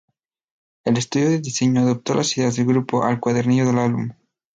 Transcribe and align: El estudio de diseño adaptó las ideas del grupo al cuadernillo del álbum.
El 0.83 0.97
estudio 0.97 1.29
de 1.29 1.37
diseño 1.41 1.81
adaptó 1.81 2.15
las 2.15 2.35
ideas 2.35 2.55
del 2.55 2.65
grupo 2.65 3.03
al 3.03 3.19
cuadernillo 3.19 3.67
del 3.67 3.77
álbum. 3.77 4.09